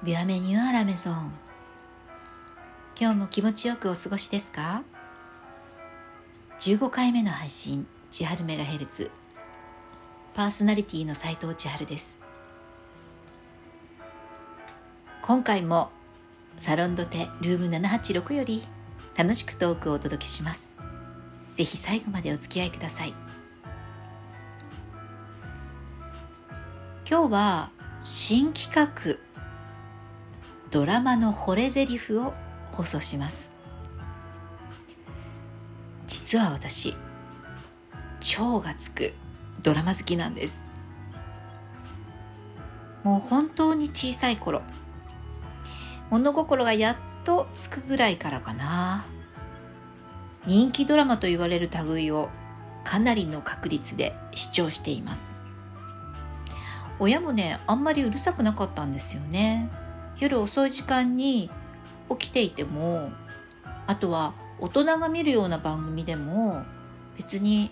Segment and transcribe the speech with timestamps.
[0.00, 1.32] ビアメニューアラメゾン。
[2.96, 4.84] 今日も気持ちよくお過ごしですか
[6.60, 9.10] ？15回目の配信千春メガヘルツ。
[10.34, 12.20] パーソナリティの斉藤千春です。
[15.22, 15.90] 今回も
[16.56, 18.62] サロンドテルーム786より
[19.16, 20.76] 楽しくトークをお届けします。
[21.54, 23.14] ぜひ最後までお付き合いください。
[27.10, 27.70] 今日は
[28.04, 29.27] 新企画
[30.70, 32.34] ドラマの惚れ台詞を
[32.72, 33.50] 放送します。
[36.06, 36.94] 実は私
[38.20, 39.14] 超がつく
[39.62, 40.64] ドラマ好きなんです。
[43.02, 44.60] もう本当に小さい頃
[46.10, 49.06] 物心がやっとつくぐらいからかな。
[50.46, 52.30] 人気ドラマと言われる類を
[52.84, 55.34] かなりの確率で視聴しています。
[56.98, 59.70] 親もねあんまりうるさくなかったんですよね。
[60.20, 61.50] 夜遅い時間に
[62.10, 63.10] 起きていても
[63.86, 66.64] あとは大人が見るような番組でも
[67.16, 67.70] 別に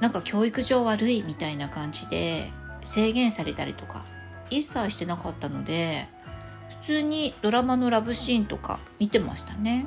[0.00, 2.50] なんか教育上悪いみたいな感じで
[2.82, 4.04] 制限されたりとか
[4.50, 6.08] 一切してなかったので
[6.80, 9.86] 普通にドラマのラブシーンとか見てましたね。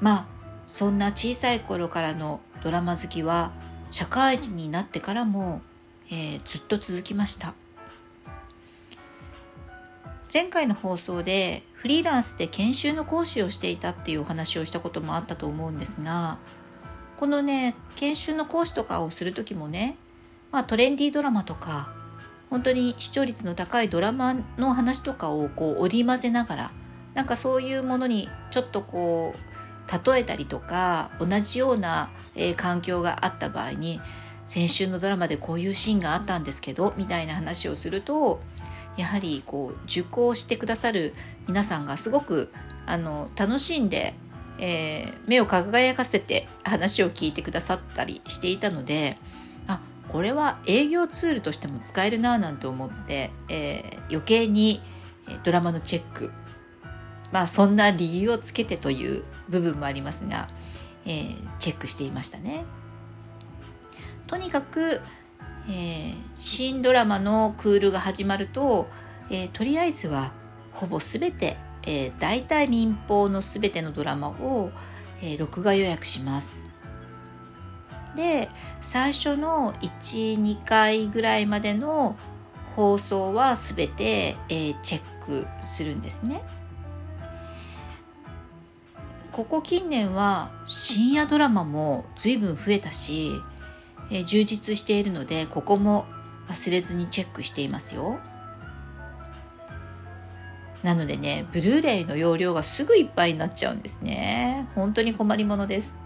[0.00, 0.26] まあ
[0.66, 3.52] そんな小さい頃からのドラマ好きは
[3.90, 5.60] 社会人になってからも、
[6.10, 7.54] えー、ずっと続きました。
[10.32, 16.38] 前回の放送でフリーランスで研修の講師をしていたっていうお話をしたこともあったと思うんですが
[17.16, 19.96] このね研修の講師とかをする時もね、
[20.52, 21.92] まあ、トレンディードラマとか
[22.50, 26.72] 本当に視聴率の高いドラマの話とかをこう織り交ぜながら
[27.14, 34.00] なんかそういうものにちょっとこう例えたりとか同じような、えー、環境があった場合に
[34.44, 38.40] 先週のドラマでこういうシーンがあったんですけどみたいな話をすると
[38.98, 41.14] やはりこう受講してくださる
[41.46, 42.50] 皆さんがすごく
[42.84, 44.12] あの楽しんで、
[44.58, 49.16] えー、目を輝かせて話を聞いてくださったりしていたので
[49.68, 54.82] あこれは営業ツールとしても使えるななんて思って、えー、余計に
[55.44, 56.32] ドラマのチェック
[57.30, 60.48] まあそんな理由をつけてという部分もありますが、
[61.04, 62.64] えー、チェックしていましたね。
[64.26, 65.00] とにかく
[65.68, 68.88] えー、新ドラマのクールが始まると、
[69.30, 70.32] えー、とりあえずは
[70.72, 74.70] ほぼ全て、えー、大体民放の全てのドラマを、
[75.20, 76.62] えー、録画予約します。
[78.16, 78.48] で
[78.80, 82.16] 最初の12回ぐらいまでの
[82.74, 86.42] 放送は全て、えー、チェックするんですね。
[89.32, 93.30] ここ近年は深夜ドラマも随分増えたし
[94.10, 96.06] え、充実しているのでここも
[96.48, 98.18] 忘れずにチェックしていますよ。
[100.82, 104.68] なのでねブルーレイの容量がすぐいっぱいになっちゃうんですね。
[104.74, 105.98] 本当に困りものです。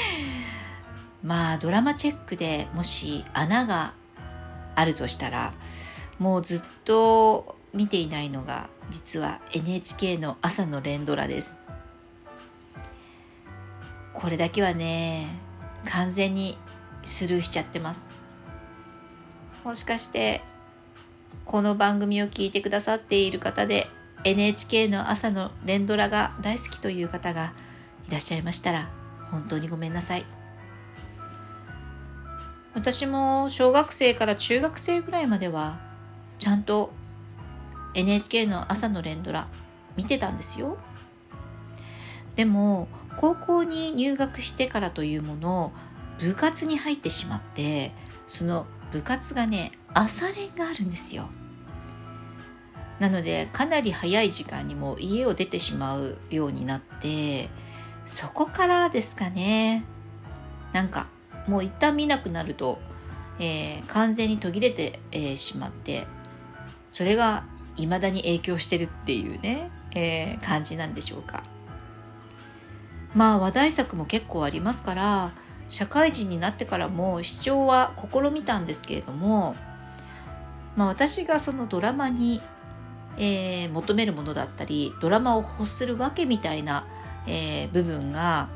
[1.22, 3.94] まあドラマチェックでもし穴が
[4.74, 5.54] あるとしたら
[6.18, 11.62] もうずっと見ていないのが実は NHK の朝の連ドラです。
[14.12, 15.28] これだけはね
[15.84, 16.56] 完全に
[17.04, 18.10] スルーしちゃってます。
[19.64, 20.42] もしかして
[21.44, 23.88] この番組を聞いてくださっている方で
[24.24, 27.52] NHK の朝の連ドラが大好きという方が
[28.08, 28.90] いらっしゃいましたら
[29.30, 30.24] 本当にごめんなさい。
[32.74, 35.78] 私も小学生から中学生ぐらいまでは
[36.38, 36.92] ちゃんと
[37.94, 39.48] NHK の朝の連ドラ
[39.96, 40.76] 見てたんですよ。
[42.34, 45.72] でも高校に入学してからというものを
[46.18, 47.92] 部活に入ってしまって
[48.26, 51.28] その部活がね朝練があるんですよ。
[53.00, 57.48] なのでかなり早い時間にも家を出てしまうようになって
[58.04, 59.84] そこからですかね。
[60.72, 61.08] なんか
[61.46, 62.78] もう一旦見なくなると、
[63.38, 66.06] えー、完全に途切れて、えー、しまって
[66.90, 67.44] それが
[67.74, 71.42] 未だに影響してるっていうね、えー、感じなんでしょうか。
[73.14, 75.32] まあ話題作も結構ありますから
[75.74, 79.56] 社会人になってからも視聴は試みたんですけれども、
[80.76, 82.40] まあ、私がそのドラマに、
[83.18, 86.86] えー、求めるものだったりドラマを欲するわけみたいな、
[87.26, 88.48] えー、部分が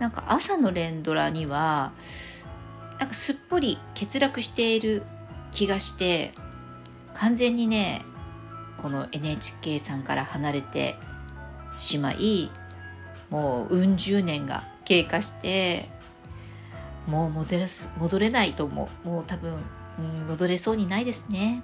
[0.00, 1.92] なんか朝の連ドラには
[2.98, 5.04] なんかすっぽり欠落している
[5.52, 6.32] 気がして
[7.14, 8.02] 完全にね
[8.76, 10.96] この NHK さんから離れて
[11.76, 12.50] しまい
[13.30, 15.99] もううん十年が経過して
[17.10, 17.66] もう戻れ
[17.98, 19.58] 戻れないと思うもう多分、
[19.98, 21.62] うん、戻れそうにないですね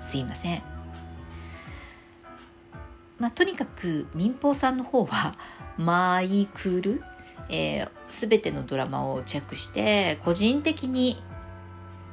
[0.00, 0.62] すいません。
[3.18, 5.34] まあ、とにかく民放さんの方は
[5.78, 7.04] マイクール、
[7.48, 11.22] えー、全てのドラマをチェックして個人的に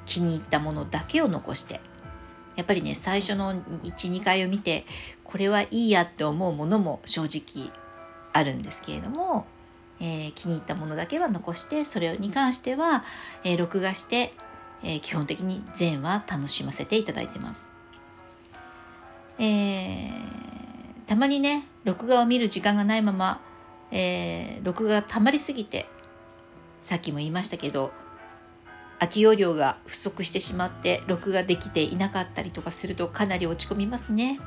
[0.05, 1.81] 気に入ったものだけを残して
[2.55, 4.85] やっぱりね最初の12回を見て
[5.23, 7.71] これはいいやって思うものも正直
[8.31, 9.45] あるんですけれども、
[10.03, 13.05] えー、気に入ったものだけは残してそれに関しては、
[13.45, 14.33] えー、録画して、
[14.83, 17.71] えー、基本的に全話楽しませていただいてます。
[19.39, 20.11] え
[21.07, 23.41] たまにね録画を見る時間がないまま、
[23.91, 25.87] え録画がたまりすぎて
[26.81, 27.91] さっきも言いましたけど
[28.99, 34.39] 空き容量が不足してしまって録画できていなかったりとかするとかなり落ち込みますね。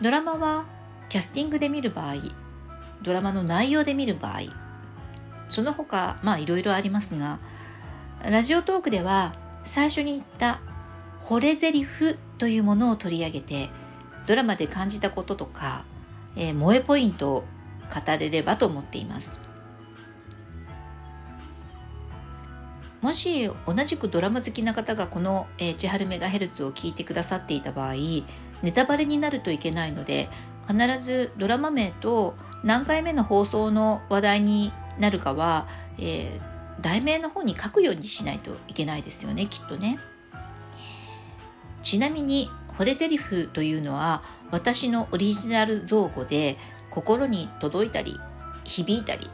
[0.00, 0.66] ドラマは
[1.08, 2.14] キャスティングで見る場合
[3.02, 4.40] ドラマの内容で見る場合
[5.48, 7.38] その他まあいろいろありますが
[8.24, 9.34] ラジオトークでは
[9.64, 10.60] 最初に言った
[11.22, 11.86] 「惚れ台詞」
[12.38, 13.70] というものを取り上げて
[14.26, 15.84] ドラマで感じたこととか、
[16.36, 17.44] えー、萌えポイントを
[17.92, 19.52] 語れればと思っています。
[23.00, 30.28] もし同じくドラマ好きな方がこの、えー、千春メガヘルツを聞いてくださっていた場合ネタバレになるといけないので
[30.72, 32.34] 必ずドラマ名と
[32.64, 35.66] 何回目の放送の話題になるかは、
[35.98, 39.98] えー、題名の方に書くようにしないといけないですよねきっとね。
[41.82, 42.48] ちなみに
[42.78, 46.56] 惚れ台詞というのは私のオリジナル造語で
[46.90, 48.18] 心に届いたり
[48.64, 49.28] 響いたり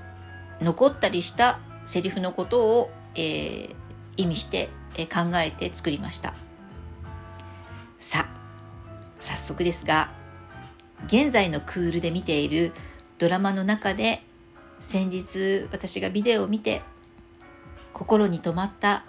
[0.61, 3.75] 残ったりしたセリフのことを、えー、
[4.17, 6.35] 意味して、え、考えて作りました
[7.99, 8.39] さあ
[9.19, 10.18] 早速ですが
[11.07, 12.73] 現在のクールで見ている
[13.19, 14.23] ドラマの中で
[14.81, 16.83] 先日私がビデオを見て
[17.93, 19.05] 心に留まった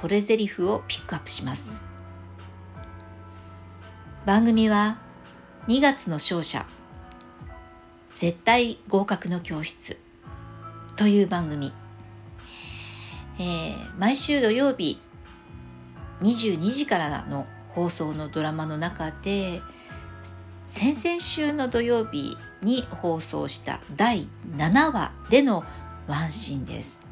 [0.00, 1.84] 惚れ台詞をピックアップします。
[4.24, 4.98] 番組は
[5.66, 6.64] 2月の勝者
[8.12, 9.98] 絶対合格の教室
[10.96, 11.72] という番組、
[13.38, 15.00] えー、毎週土曜日
[16.20, 19.60] 22時からの放送のドラマの中で
[20.64, 25.64] 先々週の土曜日に放送した第7話での
[26.06, 27.02] ワンシーンです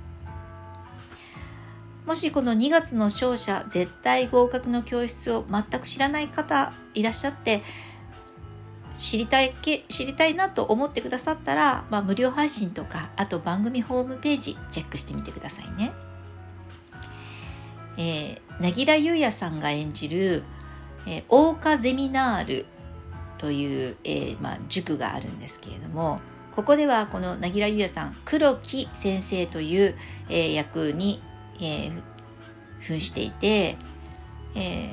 [2.06, 7.62] もしこの2月の勝者絶対合格の教室を全く知らない方いらっしゃって
[8.94, 15.93] 知りたいけ知りたいなと思ってくださったら、まあ、無料配信とかあと番組ホームページチェックしてみてくださいね。
[17.96, 20.43] えー、凪良優也さんが演じる、
[21.06, 22.67] えー、桜花ゼミナール
[23.40, 26.20] という、えーまあ、塾があるんですけれども
[26.54, 29.94] ここではこの凪良優也さん黒木先生という、
[30.28, 31.22] えー、役に、
[31.58, 32.02] えー、
[32.81, 33.78] 扮していて、
[34.54, 34.90] え、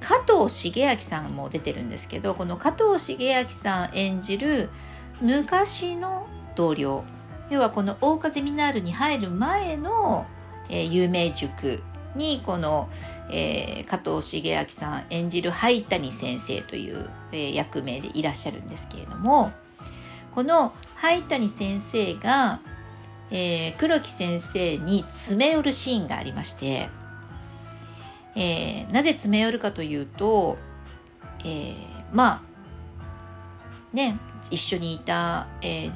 [0.00, 4.68] 加藤茂明さんも出てるんですけどこの加藤茂明さん演じる
[5.22, 6.26] 昔の
[6.56, 7.04] 同僚
[7.48, 10.26] 要はこの大風ミナールに入る前の、
[10.68, 11.82] え、有名塾
[12.16, 12.88] にこの、
[13.30, 19.52] えー、加藤茂明さん演じる灰谷先生という、えー、役名でいらっしゃるんですけれども
[20.32, 22.60] この灰谷先生が、
[23.30, 26.88] えー、黒木先生に詰め寄るシーンがありまして、
[28.34, 30.58] えー、なぜ詰め寄るかというと、
[31.40, 31.74] えー、
[32.12, 32.42] ま
[33.92, 34.18] あね
[34.50, 35.92] 一緒にいた、えー、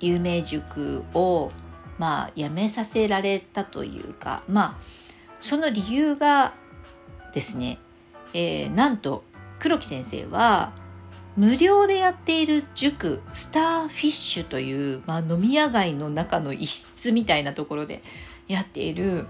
[0.00, 1.50] 有名塾を
[1.98, 4.97] まあ辞めさせられたというかまあ
[5.40, 6.54] その理由が
[7.32, 7.78] ですね、
[8.34, 9.24] えー、なんと
[9.58, 10.72] 黒木先生は
[11.36, 18.02] 無料でやっている塾スターフィッシュという、まあ、飲み屋街の中の一室みたいなところで
[18.48, 19.26] やっている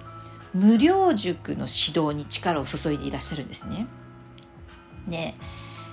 [0.54, 3.86] 無料塾の指導に力を注いでいらっしゃるんですね。
[5.06, 5.34] で、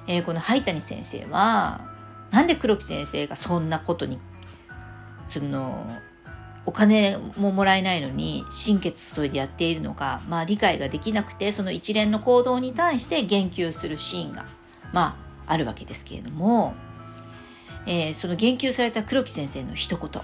[0.07, 1.81] えー、この灰谷先生は
[2.31, 4.17] なんで黒木先生がそんなことに
[5.27, 5.85] その
[6.65, 14.45] お金ももらえないのに心血注いでやっているのか、まあ、理解ができなくてその一連の行動に対して言及するシーンが、
[14.91, 16.73] まあ、あるわけですけれども、
[17.85, 20.21] えー、その言及された黒木先生の一言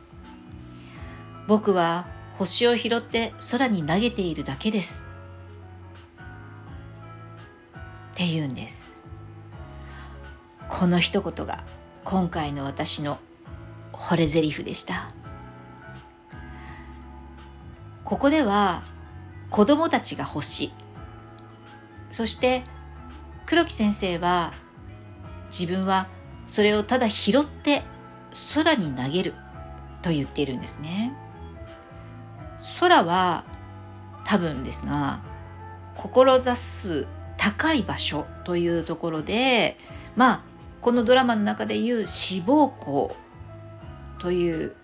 [1.46, 2.06] 「僕は
[2.38, 5.10] 星を拾って空に投げているだけです」
[8.12, 8.96] って言うんです。
[10.68, 11.64] この一言が
[12.04, 13.18] 今回の私の
[13.98, 15.12] 惚れ台詞でした。
[18.04, 18.82] ここでは
[19.50, 20.72] 子供たちが欲しい。
[22.10, 22.62] そして
[23.44, 24.52] 黒木先生は
[25.50, 26.06] 自分は
[26.46, 27.82] それをただ拾って
[28.54, 29.34] 空に投げる
[30.00, 31.12] と言っているんですね。
[32.80, 33.44] 空は
[34.24, 35.20] 多分ですが
[35.96, 39.76] 志す高い場所というところで
[40.16, 40.42] まあ
[40.80, 43.16] このドラマの中でいう志望校
[44.18, 44.74] という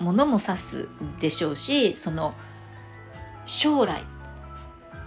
[0.00, 0.88] ものも指す
[1.20, 2.34] でしょうしその
[3.44, 4.02] 将来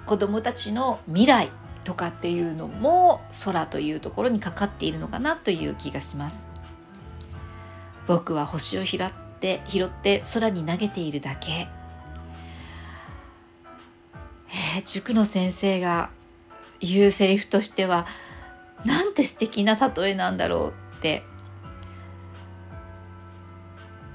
[0.05, 1.50] 子供たちの未来
[1.83, 6.50] とかっていうのも空というところにかかっているのかなという気がします。
[8.07, 11.67] 僕は星を拾って拾って空に投げているだけ。
[14.75, 16.09] えー、塾の先生が
[16.79, 18.05] 言うセリフとしては
[18.85, 21.23] なんて素敵な例えなんだろうって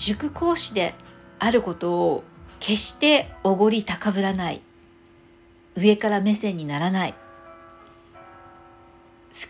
[0.08, 0.94] 塾講師で
[1.38, 2.24] あることを
[2.60, 4.62] 決しておごり高ぶらない。
[5.76, 7.12] 上から目線にならない。
[7.12, 7.18] 好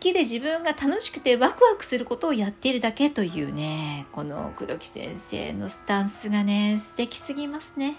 [0.00, 7.94] きで自分が楽しくてワクワクすることをやっているだけというねこの黒木先生のスタンスがね素敵すぎますね。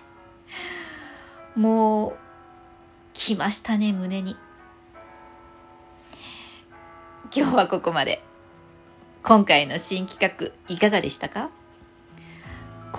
[1.56, 2.18] もう
[3.14, 4.36] 来ましたね胸に。
[7.34, 8.22] 今日はここまで。
[9.24, 11.52] 今回の新企画いかがでしたか？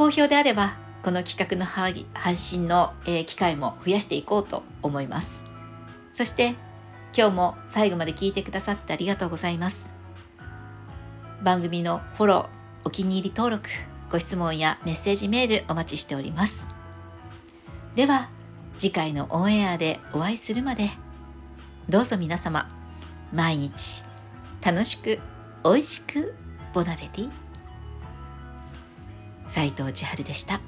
[0.00, 5.44] 好評であればこの企画の配信の、え機会も増やしていこうと思います。
[6.14, 6.54] そして
[7.14, 9.92] 今日も最後まで聞いてくださってありがとうございます。
[11.42, 12.48] 番組のフォロー
[12.84, 13.68] お気に入り登録
[14.10, 16.72] ご質問やメッセージメールお待ちしております。
[17.94, 18.30] では
[18.78, 20.88] 次回のオンエアでお会いするまで
[21.90, 22.70] どうぞ皆様
[23.34, 24.06] 毎日
[24.64, 25.18] 楽しく
[25.62, 26.34] 美味しく
[26.72, 27.49] ボナベティ
[29.50, 30.60] 斉藤千春でした。